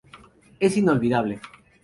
[0.59, 1.39] Es inviolable.